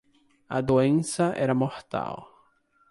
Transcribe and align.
A 0.49 0.61
doença 0.63 1.31
era 1.35 1.53
mortal. 1.63 2.27